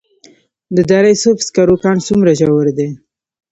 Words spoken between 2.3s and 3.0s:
ژور دی؟